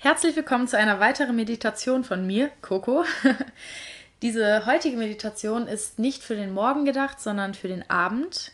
Herzlich 0.00 0.36
willkommen 0.36 0.68
zu 0.68 0.78
einer 0.78 1.00
weiteren 1.00 1.34
Meditation 1.34 2.04
von 2.04 2.24
mir, 2.24 2.52
Coco. 2.62 3.04
Diese 4.22 4.64
heutige 4.64 4.96
Meditation 4.96 5.66
ist 5.66 5.98
nicht 5.98 6.22
für 6.22 6.36
den 6.36 6.54
Morgen 6.54 6.84
gedacht, 6.84 7.20
sondern 7.20 7.52
für 7.52 7.66
den 7.66 7.90
Abend. 7.90 8.52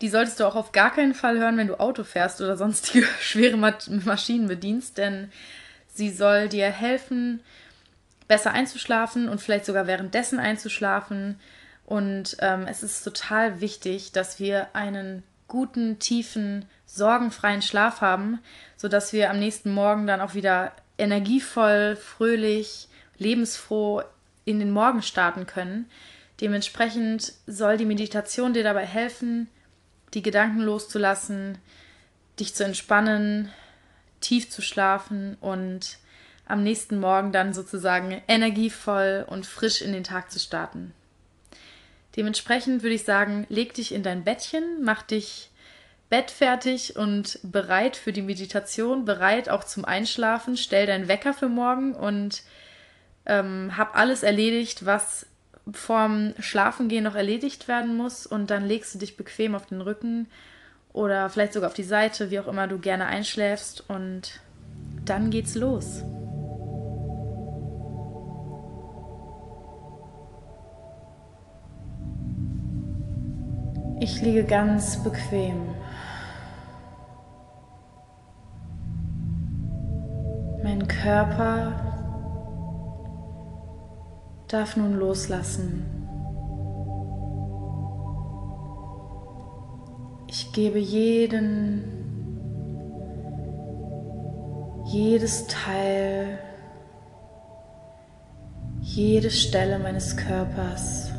Die 0.00 0.08
solltest 0.08 0.38
du 0.38 0.44
auch 0.44 0.54
auf 0.54 0.70
gar 0.70 0.94
keinen 0.94 1.14
Fall 1.14 1.40
hören, 1.40 1.56
wenn 1.56 1.66
du 1.66 1.80
Auto 1.80 2.04
fährst 2.04 2.40
oder 2.40 2.56
sonstige 2.56 3.04
schwere 3.20 3.56
Maschinen 3.56 4.46
bedienst, 4.46 4.96
denn 4.96 5.32
sie 5.92 6.10
soll 6.10 6.48
dir 6.48 6.70
helfen, 6.70 7.40
besser 8.28 8.52
einzuschlafen 8.52 9.28
und 9.28 9.40
vielleicht 9.40 9.64
sogar 9.66 9.88
währenddessen 9.88 10.38
einzuschlafen. 10.38 11.40
Und 11.84 12.36
ähm, 12.38 12.64
es 12.68 12.84
ist 12.84 13.02
total 13.02 13.60
wichtig, 13.60 14.12
dass 14.12 14.38
wir 14.38 14.68
einen 14.72 15.24
guten, 15.48 15.98
tiefen, 15.98 16.64
sorgenfreien 16.96 17.62
Schlaf 17.62 18.00
haben, 18.00 18.40
sodass 18.76 19.12
wir 19.12 19.30
am 19.30 19.38
nächsten 19.38 19.72
Morgen 19.72 20.06
dann 20.06 20.20
auch 20.20 20.34
wieder 20.34 20.72
energievoll, 20.98 21.96
fröhlich, 21.96 22.88
lebensfroh 23.18 24.02
in 24.44 24.58
den 24.58 24.70
Morgen 24.70 25.02
starten 25.02 25.46
können. 25.46 25.88
Dementsprechend 26.40 27.32
soll 27.46 27.76
die 27.76 27.84
Meditation 27.84 28.52
dir 28.52 28.62
dabei 28.62 28.84
helfen, 28.84 29.48
die 30.14 30.22
Gedanken 30.22 30.60
loszulassen, 30.60 31.58
dich 32.38 32.54
zu 32.54 32.64
entspannen, 32.64 33.50
tief 34.20 34.50
zu 34.50 34.62
schlafen 34.62 35.36
und 35.40 35.98
am 36.46 36.62
nächsten 36.62 37.00
Morgen 37.00 37.32
dann 37.32 37.54
sozusagen 37.54 38.22
energievoll 38.28 39.26
und 39.28 39.46
frisch 39.46 39.82
in 39.82 39.92
den 39.92 40.04
Tag 40.04 40.30
zu 40.30 40.38
starten. 40.38 40.92
Dementsprechend 42.16 42.82
würde 42.82 42.94
ich 42.94 43.04
sagen, 43.04 43.46
leg 43.48 43.74
dich 43.74 43.92
in 43.92 44.02
dein 44.02 44.24
Bettchen, 44.24 44.82
mach 44.82 45.02
dich 45.02 45.50
bettfertig 46.08 46.96
und 46.96 47.40
bereit 47.42 47.96
für 47.96 48.12
die 48.12 48.22
Meditation, 48.22 49.04
bereit 49.04 49.48
auch 49.48 49.64
zum 49.64 49.84
Einschlafen. 49.84 50.56
Stell 50.56 50.86
deinen 50.86 51.08
Wecker 51.08 51.34
für 51.34 51.48
morgen 51.48 51.94
und 51.94 52.42
ähm, 53.26 53.76
hab 53.76 53.96
alles 53.96 54.22
erledigt, 54.22 54.86
was 54.86 55.26
vorm 55.72 56.34
Schlafengehen 56.38 57.04
noch 57.04 57.16
erledigt 57.16 57.66
werden 57.68 57.96
muss. 57.96 58.26
Und 58.26 58.50
dann 58.50 58.66
legst 58.66 58.94
du 58.94 58.98
dich 58.98 59.16
bequem 59.16 59.54
auf 59.54 59.66
den 59.66 59.80
Rücken 59.80 60.28
oder 60.92 61.28
vielleicht 61.28 61.52
sogar 61.52 61.68
auf 61.68 61.74
die 61.74 61.82
Seite, 61.82 62.30
wie 62.30 62.38
auch 62.38 62.46
immer 62.46 62.68
du 62.68 62.78
gerne 62.78 63.06
einschläfst. 63.06 63.84
Und 63.88 64.40
dann 65.04 65.30
geht's 65.30 65.54
los. 65.54 66.02
Ich 73.98 74.20
liege 74.20 74.44
ganz 74.44 75.02
bequem. 75.02 75.74
Mein 80.76 80.88
Körper 80.88 81.72
darf 84.46 84.76
nun 84.76 84.98
loslassen. 84.98 85.86
Ich 90.26 90.52
gebe 90.52 90.78
jeden, 90.78 91.82
jedes 94.84 95.46
Teil, 95.46 96.38
jede 98.82 99.30
Stelle 99.30 99.78
meines 99.78 100.18
Körpers 100.18 101.10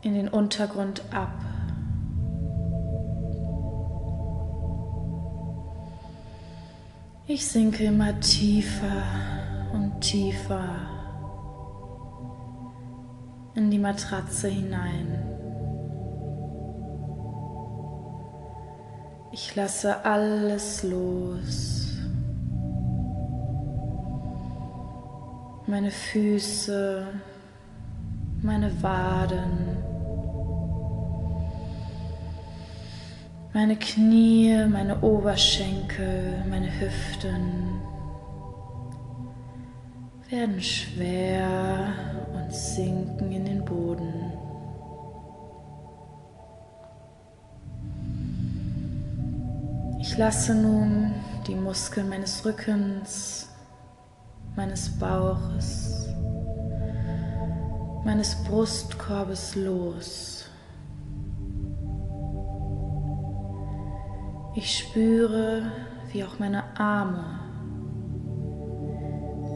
in 0.00 0.14
den 0.14 0.28
Untergrund 0.28 1.02
ab. 1.12 1.34
Ich 7.34 7.48
sinke 7.48 7.82
immer 7.82 8.20
tiefer 8.20 9.02
und 9.72 10.00
tiefer 10.00 10.68
in 13.56 13.72
die 13.72 13.78
Matratze 13.80 14.46
hinein. 14.46 15.18
Ich 19.32 19.52
lasse 19.56 20.04
alles 20.04 20.84
los. 20.84 21.98
Meine 25.66 25.90
Füße, 25.90 27.04
meine 28.42 28.80
Waden, 28.80 29.73
Meine 33.56 33.76
Knie, 33.76 34.66
meine 34.68 35.00
Oberschenkel, 35.00 36.44
meine 36.50 36.68
Hüften 36.80 37.80
werden 40.28 40.60
schwer 40.60 41.86
und 42.34 42.52
sinken 42.52 43.30
in 43.30 43.44
den 43.44 43.64
Boden. 43.64 44.32
Ich 50.00 50.18
lasse 50.18 50.56
nun 50.56 51.14
die 51.46 51.54
Muskeln 51.54 52.08
meines 52.08 52.44
Rückens, 52.44 53.48
meines 54.56 54.98
Bauches, 54.98 56.08
meines 58.04 58.34
Brustkorbes 58.42 59.54
los. 59.54 60.43
Ich 64.56 64.78
spüre, 64.78 65.62
wie 66.12 66.22
auch 66.22 66.38
meine 66.38 66.62
Arme 66.78 67.40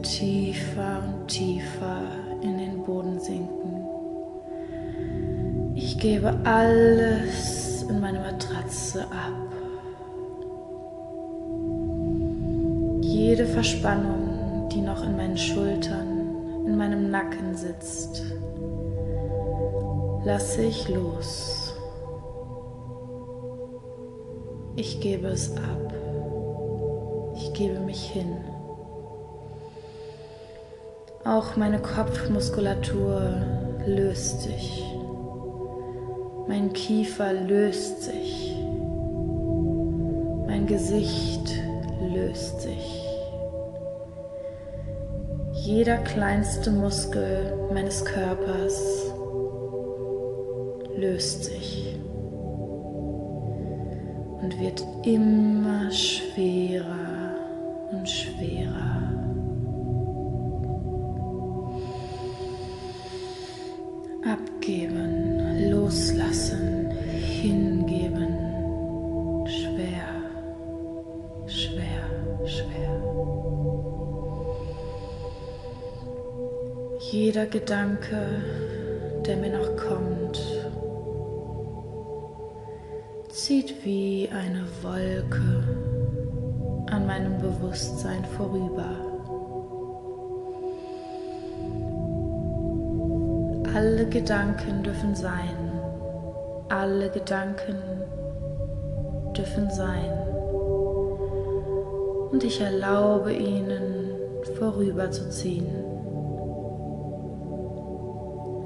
tiefer 0.03 1.01
und 1.07 1.29
tiefer 1.29 2.01
in 2.41 2.57
den 2.57 2.83
Boden 2.83 3.17
sinken. 3.17 3.85
Ich 5.73 5.97
gebe 5.99 6.37
alles 6.43 7.83
in 7.83 8.01
meine 8.01 8.19
Matratze 8.19 9.03
ab. 9.03 9.53
Jede 13.01 13.45
Verspannung, 13.45 14.67
die 14.69 14.81
noch 14.81 15.01
in 15.03 15.15
meinen 15.15 15.37
Schultern, 15.37 16.65
in 16.65 16.77
meinem 16.77 17.09
Nacken 17.09 17.55
sitzt, 17.55 18.21
lasse 20.25 20.63
ich 20.63 20.89
los. 20.89 21.58
Ich 24.79 25.01
gebe 25.01 25.27
es 25.27 25.51
ab. 25.57 25.93
Ich 27.35 27.51
gebe 27.51 27.81
mich 27.81 28.01
hin. 28.11 28.37
Auch 31.25 31.57
meine 31.57 31.79
Kopfmuskulatur 31.79 33.33
löst 33.85 34.43
sich. 34.43 34.81
Mein 36.47 36.71
Kiefer 36.71 37.33
löst 37.33 38.03
sich. 38.03 38.55
Mein 40.47 40.65
Gesicht 40.65 41.51
löst 42.13 42.61
sich. 42.61 43.05
Jeder 45.55 45.97
kleinste 45.97 46.71
Muskel 46.71 47.67
meines 47.73 48.05
Körpers 48.05 49.11
löst 50.95 51.43
sich 51.43 51.88
und 54.49 54.59
wird 54.59 54.83
immer 55.03 55.91
schwerer 55.91 57.35
und 57.91 58.09
schwerer. 58.09 59.13
Abgeben, 64.25 65.69
loslassen, 65.69 66.89
hingeben. 66.91 68.35
Schwer, 69.45 70.09
schwer, 71.45 72.03
schwer. 72.45 73.03
Jeder 77.11 77.45
Gedanke, 77.45 78.41
der 79.25 79.37
mir 79.37 79.57
noch 79.57 79.75
kommt, 79.77 80.58
zieht 83.49 83.83
wie 83.83 84.29
eine 84.31 84.63
Wolke 84.83 85.63
an 86.91 87.07
meinem 87.07 87.39
Bewusstsein 87.39 88.23
vorüber. 88.37 88.91
Alle 93.73 94.05
Gedanken 94.07 94.83
dürfen 94.83 95.15
sein. 95.15 95.71
Alle 96.69 97.09
Gedanken 97.09 97.77
dürfen 99.35 99.71
sein. 99.71 100.11
Und 102.31 102.43
ich 102.43 102.61
erlaube 102.61 103.33
ihnen 103.33 104.11
vorüberzuziehen. 104.59 105.73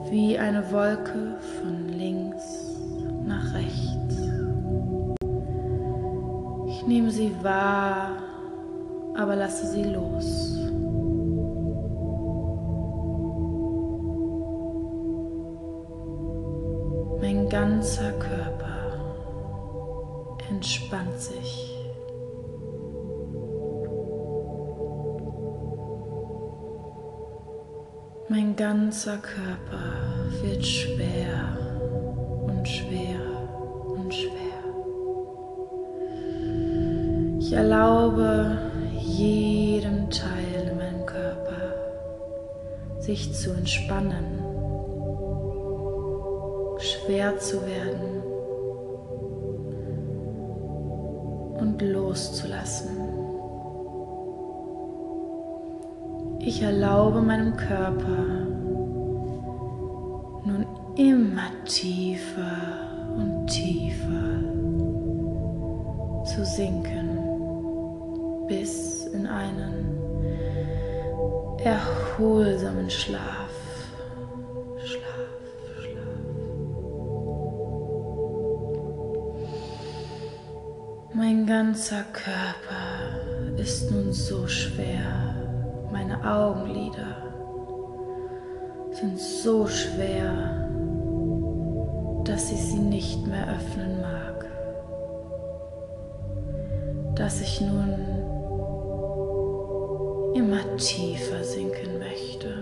Wie 0.09 0.37
eine 0.37 0.69
Wolke 0.73 1.37
von 1.61 1.87
links 1.87 2.75
nach 3.25 3.53
rechts. 3.53 4.32
Ich 6.83 6.89
nehme 6.89 7.11
sie 7.11 7.33
wahr 7.41 8.09
aber 9.15 9.35
lasse 9.35 9.67
sie 9.67 9.83
los. 9.83 10.57
Mein 17.21 17.47
ganzer 17.47 18.11
Körper 18.13 18.97
entspannt 20.49 21.17
sich. 21.17 21.69
Mein 28.29 28.55
ganzer 28.55 29.17
Körper 29.17 30.41
wird 30.41 30.65
schwer 30.65 31.57
und 32.47 32.67
schwerer 32.67 33.12
Ich 37.53 37.59
erlaube 37.59 38.57
jedem 38.97 40.09
Teil 40.09 40.71
in 40.71 40.75
meinem 40.75 41.05
Körper 41.05 41.75
sich 42.97 43.31
zu 43.31 43.51
entspannen, 43.51 44.39
schwer 46.79 47.37
zu 47.37 47.57
werden 47.61 48.23
und 51.59 51.79
loszulassen. 51.79 52.89
Ich 56.39 56.59
erlaube 56.63 57.21
meinem 57.21 57.55
Körper 57.55 58.47
nun 60.43 60.65
immer 60.97 61.51
tiefer 61.65 62.57
und 63.15 63.45
tiefer 63.45 64.39
zu 66.25 66.43
sinken 66.43 67.02
bis 68.57 69.05
in 69.07 69.25
einen 69.27 69.97
erholsamen 71.63 72.89
Schlaf. 72.89 73.53
Schlaf, 74.83 75.39
Schlaf. 75.79 76.19
Mein 81.13 81.45
ganzer 81.45 82.03
Körper 82.11 83.57
ist 83.57 83.91
nun 83.91 84.11
so 84.11 84.47
schwer 84.47 85.33
meine 85.91 86.23
Augenlider 86.23 87.17
sind 88.91 89.19
so 89.19 89.67
schwer, 89.67 90.67
dass 92.23 92.51
ich 92.51 92.59
sie 92.59 92.79
nicht 92.79 93.27
mehr 93.27 93.47
öffnen 93.47 94.01
mag. 94.01 94.45
Dass 97.15 97.41
ich 97.41 97.61
nun 97.61 98.22
immer 100.35 100.77
tiefer 100.77 101.43
sinken 101.43 101.99
möchte. 101.99 102.53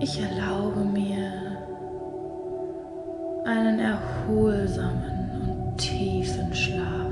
Ich 0.00 0.20
erlaube 0.20 0.84
mir 0.84 1.32
einen 3.44 3.78
erholsamen 3.78 5.30
und 5.48 5.78
tiefen 5.78 6.54
Schlaf. 6.54 7.06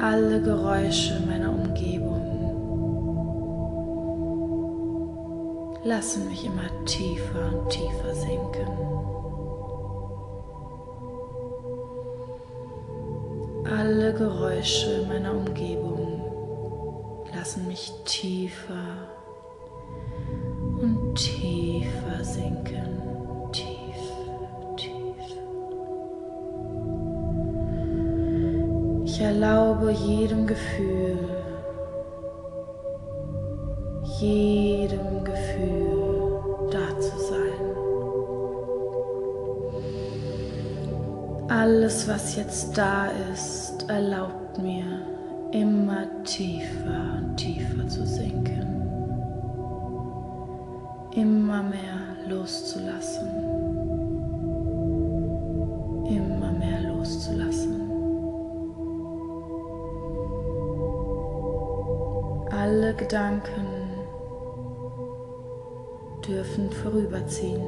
alle 0.00 0.40
Geräusche 0.40 1.20
meiner 1.26 1.50
Umgebung 1.50 2.22
lassen 5.84 6.28
mich 6.28 6.46
immer 6.46 6.84
tiefer 6.86 7.52
und 7.52 7.68
tiefer 7.70 8.14
sinken. 8.14 9.19
Alle 13.70 14.12
Geräusche 14.14 15.04
meiner 15.08 15.32
Umgebung 15.32 16.22
lassen 17.34 17.66
mich 17.68 17.92
tiefer 18.04 19.08
und 20.80 21.14
tiefer 21.14 22.24
sinken. 22.24 23.00
Ich 29.12 29.26
erlaube 29.26 29.90
jedem 29.90 30.46
Gefühl, 30.46 31.18
jedem 34.18 35.22
Gefühl 35.24 36.40
da 36.70 36.98
zu 36.98 37.18
sein. 37.18 37.60
Alles, 41.50 42.08
was 42.08 42.36
jetzt 42.36 42.78
da 42.78 43.08
ist, 43.30 43.59
erlaubt 43.90 44.56
mir 44.58 44.84
immer 45.50 46.06
tiefer 46.22 47.18
und 47.18 47.36
tiefer 47.36 47.88
zu 47.88 48.06
sinken, 48.06 48.82
immer 51.12 51.60
mehr 51.64 51.98
loszulassen, 52.28 53.28
immer 56.06 56.52
mehr 56.52 56.80
loszulassen. 56.82 57.90
Alle 62.52 62.94
Gedanken 62.94 63.66
dürfen 66.24 66.70
vorüberziehen. 66.70 67.60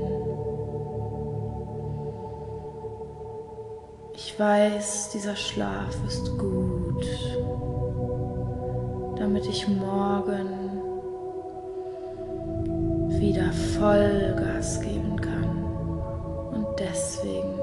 Ich 4.33 4.39
weiß, 4.39 5.11
dieser 5.11 5.37
Schlaf 5.37 5.95
ist 6.09 6.39
gut, 6.39 7.07
damit 9.19 9.47
ich 9.47 9.69
morgen 9.69 10.49
wieder 13.09 13.53
Vollgas 13.53 14.81
geben 14.81 15.21
kann. 15.21 15.65
Und 16.55 16.67
deswegen 16.79 17.61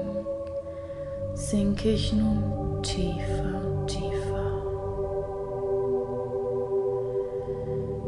sinke 1.34 1.88
ich 1.90 2.12
nun 2.12 2.80
tiefer 2.84 3.62
und 3.66 3.88
tiefer. 3.88 4.62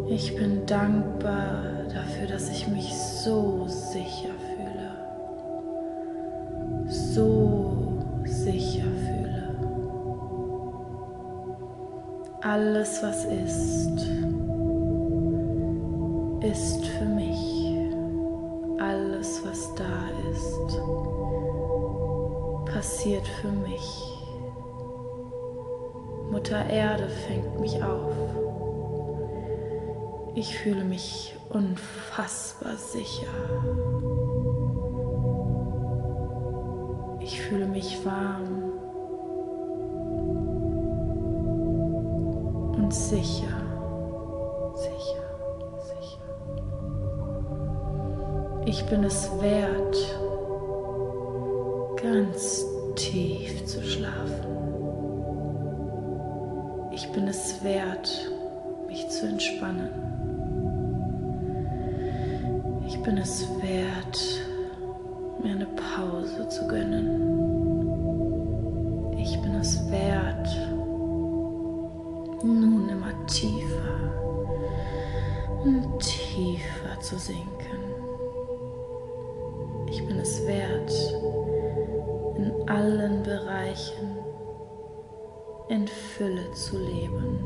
Ich 0.07 0.37
bin 0.37 0.65
dankbar 0.67 1.89
dafür, 1.93 2.29
dass 2.29 2.49
ich 2.49 2.69
mich 2.69 2.95
so 2.95 3.67
sicher 3.67 4.31
fühle. 4.39 4.52
Alles, 12.45 13.01
was 13.05 13.25
ist, 13.25 13.99
ist 16.41 16.85
für 16.87 17.05
mich. 17.05 17.79
Alles, 18.81 19.41
was 19.47 19.73
da 19.77 20.09
ist, 20.29 20.81
passiert 22.75 23.25
für 23.41 23.53
mich. 23.53 24.19
Mutter 26.33 26.69
Erde 26.69 27.09
fängt 27.09 27.61
mich 27.61 27.81
auf. 27.81 28.13
Ich 30.35 30.59
fühle 30.59 30.83
mich 30.83 31.37
unfassbar 31.49 32.77
sicher. 32.77 33.29
Ich 37.21 37.41
fühle 37.41 37.67
mich 37.67 38.05
warm 38.05 38.72
und 42.93 42.99
sicher, 42.99 43.57
sicher, 44.75 45.25
sicher. 45.81 46.21
Ich 48.67 48.85
bin 48.85 49.05
es 49.05 49.31
wert, 49.41 49.97
ganz 52.03 52.67
tief 52.97 53.65
zu 53.65 53.83
schlafen. 53.83 54.45
Ich 56.93 57.11
bin 57.13 57.29
es 57.29 57.65
wert, 57.65 58.31
mich 58.87 59.09
zu 59.09 59.27
entspannen. 59.27 59.89
Ich 62.87 63.03
bin 63.03 63.17
es 63.17 63.49
wert, 63.63 64.21
mir 65.43 65.53
eine 65.53 65.67
Pause 65.67 66.47
zu 66.49 66.69
gönnen. 66.69 67.42
Tiefer 77.13 77.19
zu 77.19 77.19
sinken. 77.19 77.83
Ich 79.89 80.07
bin 80.07 80.19
es 80.19 80.47
wert, 80.47 80.93
in 82.37 82.69
allen 82.69 83.23
Bereichen 83.23 84.19
in 85.69 85.87
Fülle 85.87 86.53
zu 86.53 86.79
leben. 86.79 87.39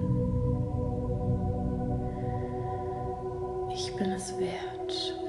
Ich 3.73 3.95
bin 3.97 4.13
es 4.13 4.37
wert. 4.39 5.26